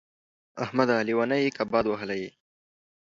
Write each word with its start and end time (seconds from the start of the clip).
احمده! 0.63 0.95
لېونی 1.07 1.39
يې 1.43 1.49
که 1.57 1.63
باد 1.71 1.85
وهلی 1.87 2.17
يې. 2.23 2.29